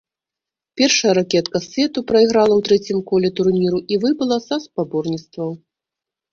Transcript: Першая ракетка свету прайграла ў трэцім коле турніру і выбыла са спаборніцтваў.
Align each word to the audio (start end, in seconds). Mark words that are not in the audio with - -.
Першая 0.79 1.13
ракетка 1.19 1.57
свету 1.65 1.99
прайграла 2.13 2.49
ў 2.55 2.61
трэцім 2.69 3.05
коле 3.13 3.29
турніру 3.43 3.85
і 3.93 4.03
выбыла 4.07 4.43
са 4.49 4.63
спаборніцтваў. 4.67 5.49